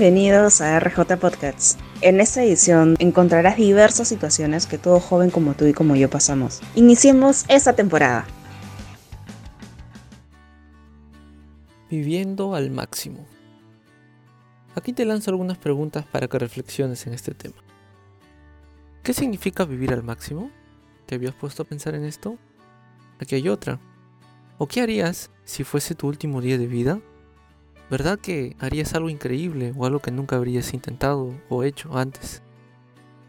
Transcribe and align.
Bienvenidos 0.00 0.62
a 0.62 0.80
RJ 0.80 1.18
Podcasts. 1.18 1.76
En 2.00 2.20
esta 2.20 2.42
edición 2.42 2.96
encontrarás 3.00 3.58
diversas 3.58 4.08
situaciones 4.08 4.64
que 4.64 4.78
todo 4.78 4.98
joven 4.98 5.28
como 5.28 5.52
tú 5.52 5.66
y 5.66 5.74
como 5.74 5.94
yo 5.94 6.08
pasamos. 6.08 6.62
Iniciemos 6.74 7.44
esta 7.48 7.74
temporada. 7.74 8.26
Viviendo 11.90 12.54
al 12.54 12.70
máximo. 12.70 13.26
Aquí 14.74 14.94
te 14.94 15.04
lanzo 15.04 15.32
algunas 15.32 15.58
preguntas 15.58 16.06
para 16.06 16.28
que 16.28 16.38
reflexiones 16.38 17.06
en 17.06 17.12
este 17.12 17.34
tema. 17.34 17.62
¿Qué 19.02 19.12
significa 19.12 19.66
vivir 19.66 19.92
al 19.92 20.02
máximo? 20.02 20.50
¿Te 21.04 21.16
habías 21.16 21.34
puesto 21.34 21.64
a 21.64 21.66
pensar 21.66 21.94
en 21.94 22.06
esto? 22.06 22.38
Aquí 23.18 23.34
hay 23.34 23.50
otra. 23.50 23.78
¿O 24.56 24.66
qué 24.66 24.80
harías 24.80 25.30
si 25.44 25.62
fuese 25.62 25.94
tu 25.94 26.08
último 26.08 26.40
día 26.40 26.56
de 26.56 26.68
vida? 26.68 27.02
¿Verdad 27.90 28.20
que 28.20 28.56
harías 28.60 28.94
algo 28.94 29.10
increíble 29.10 29.74
o 29.76 29.84
algo 29.84 29.98
que 29.98 30.12
nunca 30.12 30.36
habrías 30.36 30.72
intentado 30.74 31.34
o 31.48 31.64
hecho 31.64 31.98
antes? 31.98 32.40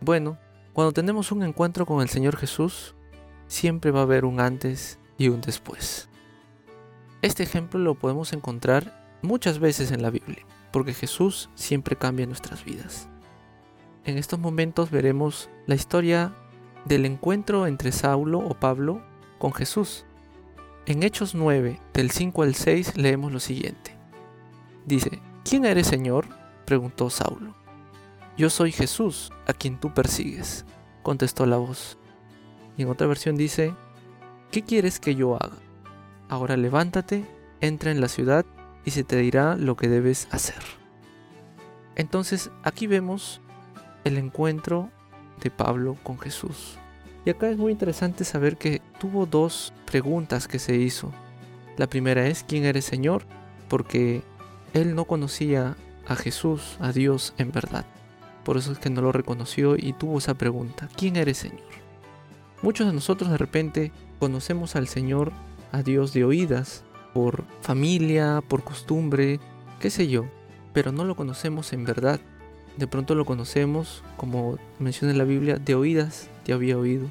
Bueno, 0.00 0.38
cuando 0.72 0.92
tenemos 0.92 1.32
un 1.32 1.42
encuentro 1.42 1.86
con 1.86 2.00
el 2.00 2.08
Señor 2.08 2.36
Jesús, 2.36 2.94
siempre 3.48 3.90
va 3.90 4.00
a 4.00 4.04
haber 4.04 4.24
un 4.24 4.38
antes 4.38 5.00
y 5.18 5.28
un 5.28 5.40
después. 5.40 6.08
Este 7.20 7.42
ejemplo 7.42 7.80
lo 7.80 7.96
podemos 7.96 8.32
encontrar 8.32 9.18
muchas 9.22 9.58
veces 9.58 9.90
en 9.90 10.02
la 10.02 10.10
Biblia, 10.10 10.46
porque 10.72 10.94
Jesús 10.94 11.50
siempre 11.54 11.96
cambia 11.96 12.26
nuestras 12.26 12.64
vidas. 12.64 13.08
En 14.04 14.18
estos 14.18 14.38
momentos 14.38 14.90
veremos 14.90 15.48
la 15.66 15.74
historia 15.74 16.32
del 16.84 17.06
encuentro 17.06 17.66
entre 17.66 17.90
Saulo 17.90 18.38
o 18.38 18.54
Pablo 18.54 19.02
con 19.38 19.52
Jesús. 19.52 20.04
En 20.86 21.02
Hechos 21.02 21.34
9, 21.34 21.80
del 21.92 22.10
5 22.10 22.42
al 22.42 22.54
6, 22.54 22.96
leemos 22.96 23.32
lo 23.32 23.40
siguiente. 23.40 23.93
Dice, 24.86 25.20
¿quién 25.44 25.64
eres 25.64 25.86
Señor? 25.86 26.26
preguntó 26.64 27.10
Saulo. 27.10 27.54
Yo 28.36 28.50
soy 28.50 28.72
Jesús, 28.72 29.32
a 29.46 29.52
quien 29.52 29.78
tú 29.78 29.94
persigues, 29.94 30.64
contestó 31.02 31.46
la 31.46 31.56
voz. 31.56 31.98
Y 32.76 32.82
en 32.82 32.88
otra 32.88 33.06
versión 33.06 33.36
dice, 33.36 33.74
¿qué 34.50 34.62
quieres 34.62 34.98
que 34.98 35.14
yo 35.14 35.36
haga? 35.36 35.56
Ahora 36.28 36.56
levántate, 36.56 37.24
entra 37.60 37.90
en 37.90 38.00
la 38.00 38.08
ciudad 38.08 38.44
y 38.84 38.90
se 38.90 39.04
te 39.04 39.16
dirá 39.16 39.56
lo 39.56 39.76
que 39.76 39.88
debes 39.88 40.28
hacer. 40.32 40.62
Entonces 41.96 42.50
aquí 42.62 42.86
vemos 42.86 43.40
el 44.04 44.18
encuentro 44.18 44.90
de 45.40 45.50
Pablo 45.50 45.96
con 46.02 46.18
Jesús. 46.18 46.78
Y 47.24 47.30
acá 47.30 47.48
es 47.48 47.56
muy 47.56 47.72
interesante 47.72 48.24
saber 48.24 48.56
que 48.56 48.82
tuvo 48.98 49.26
dos 49.26 49.72
preguntas 49.86 50.48
que 50.48 50.58
se 50.58 50.76
hizo. 50.76 51.12
La 51.76 51.86
primera 51.86 52.26
es, 52.26 52.44
¿quién 52.44 52.64
eres 52.64 52.84
Señor? 52.84 53.24
Porque 53.68 54.22
él 54.74 54.94
no 54.94 55.06
conocía 55.06 55.76
a 56.06 56.16
Jesús, 56.16 56.76
a 56.80 56.92
Dios 56.92 57.32
en 57.38 57.52
verdad. 57.52 57.86
Por 58.44 58.58
eso 58.58 58.72
es 58.72 58.78
que 58.78 58.90
no 58.90 59.00
lo 59.00 59.12
reconoció 59.12 59.76
y 59.76 59.94
tuvo 59.94 60.18
esa 60.18 60.34
pregunta, 60.34 60.88
¿quién 60.96 61.16
eres 61.16 61.38
Señor? 61.38 61.60
Muchos 62.60 62.86
de 62.86 62.92
nosotros 62.92 63.30
de 63.30 63.38
repente 63.38 63.92
conocemos 64.18 64.76
al 64.76 64.88
Señor, 64.88 65.32
a 65.72 65.82
Dios 65.82 66.12
de 66.12 66.24
oídas, 66.24 66.82
por 67.14 67.44
familia, 67.62 68.42
por 68.46 68.64
costumbre, 68.64 69.38
qué 69.80 69.90
sé 69.90 70.08
yo, 70.08 70.26
pero 70.72 70.92
no 70.92 71.04
lo 71.04 71.14
conocemos 71.14 71.72
en 71.72 71.84
verdad. 71.84 72.20
De 72.76 72.88
pronto 72.88 73.14
lo 73.14 73.24
conocemos, 73.24 74.02
como 74.16 74.58
menciona 74.80 75.12
en 75.12 75.18
la 75.18 75.24
Biblia, 75.24 75.56
de 75.56 75.76
oídas, 75.76 76.28
te 76.44 76.52
había 76.52 76.76
oído. 76.76 77.06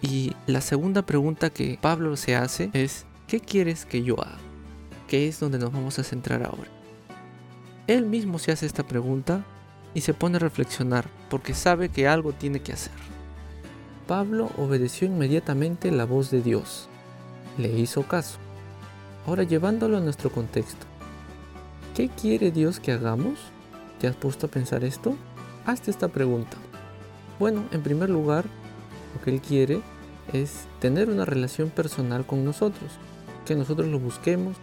Y 0.00 0.34
la 0.46 0.60
segunda 0.60 1.02
pregunta 1.02 1.50
que 1.50 1.78
Pablo 1.80 2.16
se 2.16 2.36
hace 2.36 2.70
es, 2.72 3.04
¿qué 3.26 3.40
quieres 3.40 3.84
que 3.84 4.02
yo 4.02 4.20
haga? 4.20 4.51
Que 5.12 5.28
es 5.28 5.40
donde 5.40 5.58
nos 5.58 5.70
vamos 5.70 5.98
a 5.98 6.04
centrar 6.04 6.42
ahora. 6.42 6.70
Él 7.86 8.06
mismo 8.06 8.38
se 8.38 8.50
hace 8.50 8.64
esta 8.64 8.82
pregunta 8.82 9.44
y 9.92 10.00
se 10.00 10.14
pone 10.14 10.36
a 10.36 10.38
reflexionar 10.38 11.06
porque 11.28 11.52
sabe 11.52 11.90
que 11.90 12.08
algo 12.08 12.32
tiene 12.32 12.62
que 12.62 12.72
hacer. 12.72 12.94
Pablo 14.08 14.50
obedeció 14.56 15.06
inmediatamente 15.06 15.90
la 15.90 16.06
voz 16.06 16.30
de 16.30 16.40
Dios. 16.40 16.88
Le 17.58 17.78
hizo 17.78 18.04
caso. 18.04 18.38
Ahora 19.26 19.42
llevándolo 19.42 19.98
a 19.98 20.00
nuestro 20.00 20.32
contexto. 20.32 20.86
¿Qué 21.94 22.08
quiere 22.08 22.50
Dios 22.50 22.80
que 22.80 22.92
hagamos? 22.92 23.38
¿Te 24.00 24.06
has 24.08 24.16
puesto 24.16 24.46
a 24.46 24.50
pensar 24.50 24.82
esto? 24.82 25.14
Hazte 25.66 25.90
esta 25.90 26.08
pregunta. 26.08 26.56
Bueno, 27.38 27.64
en 27.70 27.82
primer 27.82 28.08
lugar, 28.08 28.46
lo 29.14 29.22
que 29.22 29.28
Él 29.28 29.42
quiere 29.42 29.82
es 30.32 30.64
tener 30.80 31.10
una 31.10 31.26
relación 31.26 31.68
personal 31.68 32.24
con 32.24 32.46
nosotros, 32.46 32.92
que 33.44 33.54
nosotros 33.54 33.88
lo 33.88 33.98
busquemos, 33.98 34.56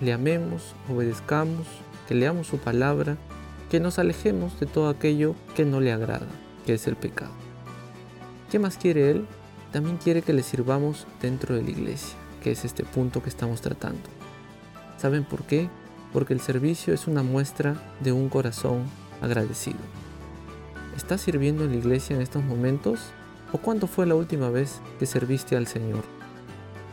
le 0.00 0.12
amemos, 0.12 0.74
obedezcamos, 0.90 1.66
que 2.06 2.14
leamos 2.14 2.46
su 2.46 2.58
palabra, 2.58 3.16
que 3.70 3.80
nos 3.80 3.98
alejemos 3.98 4.58
de 4.60 4.66
todo 4.66 4.88
aquello 4.88 5.34
que 5.54 5.64
no 5.64 5.80
le 5.80 5.92
agrada, 5.92 6.26
que 6.64 6.74
es 6.74 6.86
el 6.86 6.96
pecado. 6.96 7.32
¿Qué 8.50 8.58
más 8.58 8.76
quiere 8.76 9.10
Él? 9.10 9.26
También 9.72 9.96
quiere 9.96 10.22
que 10.22 10.32
le 10.32 10.42
sirvamos 10.42 11.06
dentro 11.20 11.54
de 11.54 11.62
la 11.62 11.70
iglesia, 11.70 12.16
que 12.42 12.52
es 12.52 12.64
este 12.64 12.84
punto 12.84 13.22
que 13.22 13.28
estamos 13.28 13.60
tratando. 13.60 14.08
¿Saben 14.98 15.24
por 15.24 15.44
qué? 15.44 15.68
Porque 16.12 16.32
el 16.32 16.40
servicio 16.40 16.94
es 16.94 17.06
una 17.06 17.22
muestra 17.22 17.74
de 18.00 18.12
un 18.12 18.28
corazón 18.28 18.84
agradecido. 19.20 19.78
¿Estás 20.96 21.20
sirviendo 21.20 21.64
en 21.64 21.72
la 21.72 21.76
iglesia 21.76 22.16
en 22.16 22.22
estos 22.22 22.44
momentos? 22.44 23.00
¿O 23.52 23.58
cuándo 23.58 23.86
fue 23.86 24.06
la 24.06 24.14
última 24.14 24.48
vez 24.48 24.80
que 24.98 25.06
serviste 25.06 25.56
al 25.56 25.66
Señor? 25.66 26.04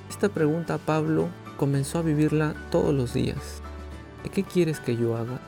Esta 0.09 0.29
pregunta 0.29 0.77
Pablo 0.77 1.29
comenzó 1.57 1.99
a 1.99 2.03
vivirla 2.03 2.55
todos 2.71 2.93
los 2.93 3.13
días. 3.13 3.61
¿Qué 4.33 4.43
quieres 4.43 4.79
que 4.79 4.97
yo 4.97 5.15
haga? 5.15 5.39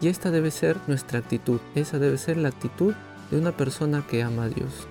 Y 0.00 0.08
esta 0.08 0.30
debe 0.30 0.50
ser 0.50 0.76
nuestra 0.86 1.20
actitud, 1.20 1.60
esa 1.74 1.98
debe 1.98 2.18
ser 2.18 2.36
la 2.36 2.48
actitud 2.48 2.94
de 3.30 3.38
una 3.38 3.56
persona 3.56 4.04
que 4.06 4.22
ama 4.22 4.44
a 4.44 4.48
Dios. 4.48 4.86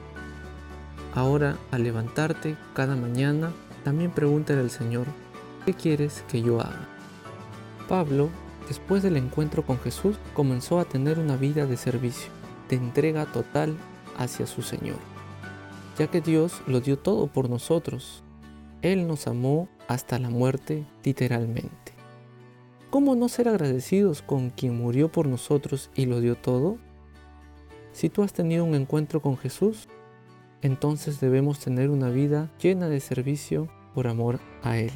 Ahora, 1.13 1.57
al 1.71 1.83
levantarte 1.83 2.55
cada 2.73 2.95
mañana, 2.95 3.51
también 3.83 4.11
pregúntale 4.11 4.61
al 4.61 4.69
Señor, 4.69 5.05
¿qué 5.65 5.73
quieres 5.73 6.23
que 6.29 6.41
yo 6.41 6.61
haga? 6.61 6.87
Pablo, 7.89 8.29
después 8.67 9.03
del 9.03 9.17
encuentro 9.17 9.65
con 9.65 9.77
Jesús, 9.79 10.15
comenzó 10.33 10.79
a 10.79 10.85
tener 10.85 11.19
una 11.19 11.35
vida 11.35 11.65
de 11.65 11.75
servicio, 11.75 12.31
de 12.69 12.77
entrega 12.77 13.25
total 13.25 13.75
hacia 14.17 14.47
su 14.47 14.61
Señor, 14.61 14.97
ya 15.97 16.07
que 16.07 16.21
Dios 16.21 16.61
lo 16.67 16.79
dio 16.79 16.97
todo 16.97 17.27
por 17.27 17.49
nosotros. 17.49 18.23
Él 18.81 19.07
nos 19.07 19.27
amó 19.27 19.67
hasta 19.87 20.17
la 20.17 20.29
muerte 20.29 20.85
literalmente. 21.03 21.93
¿Cómo 22.89 23.15
no 23.15 23.29
ser 23.29 23.47
agradecidos 23.47 24.21
con 24.21 24.49
quien 24.49 24.75
murió 24.75 25.11
por 25.11 25.27
nosotros 25.27 25.89
y 25.95 26.07
lo 26.07 26.19
dio 26.19 26.35
todo? 26.35 26.77
Si 27.93 28.09
tú 28.09 28.23
has 28.23 28.33
tenido 28.33 28.65
un 28.65 28.75
encuentro 28.75 29.21
con 29.21 29.37
Jesús, 29.37 29.87
entonces 30.61 31.19
debemos 31.19 31.59
tener 31.59 31.89
una 31.89 32.09
vida 32.09 32.51
llena 32.61 32.89
de 32.89 32.99
servicio 32.99 33.69
por 33.93 34.07
amor 34.07 34.39
a 34.63 34.77
Él. 34.77 34.91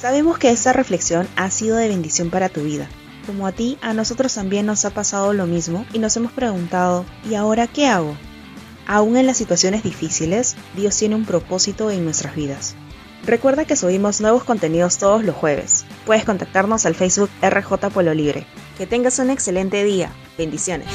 Sabemos 0.00 0.38
que 0.38 0.50
esta 0.50 0.72
reflexión 0.72 1.28
ha 1.36 1.50
sido 1.50 1.76
de 1.76 1.88
bendición 1.88 2.30
para 2.30 2.48
tu 2.48 2.62
vida. 2.62 2.88
Como 3.26 3.46
a 3.46 3.52
ti, 3.52 3.78
a 3.82 3.92
nosotros 3.94 4.34
también 4.34 4.66
nos 4.66 4.84
ha 4.84 4.90
pasado 4.90 5.32
lo 5.32 5.46
mismo 5.46 5.86
y 5.92 6.00
nos 6.00 6.16
hemos 6.16 6.32
preguntado, 6.32 7.04
¿y 7.28 7.34
ahora 7.34 7.68
qué 7.68 7.86
hago? 7.86 8.16
Aún 8.86 9.16
en 9.16 9.26
las 9.26 9.36
situaciones 9.36 9.82
difíciles, 9.82 10.56
Dios 10.76 10.96
tiene 10.96 11.14
un 11.14 11.24
propósito 11.24 11.90
en 11.90 12.04
nuestras 12.04 12.34
vidas. 12.34 12.74
Recuerda 13.24 13.64
que 13.64 13.76
subimos 13.76 14.20
nuevos 14.20 14.42
contenidos 14.42 14.98
todos 14.98 15.24
los 15.24 15.36
jueves. 15.36 15.84
Puedes 16.04 16.24
contactarnos 16.24 16.86
al 16.86 16.96
Facebook 16.96 17.30
RJ 17.40 17.90
Polo 17.92 18.14
Libre. 18.14 18.46
Que 18.76 18.86
tengas 18.86 19.18
un 19.20 19.30
excelente 19.30 19.84
día. 19.84 20.10
Bendiciones. 20.36 20.88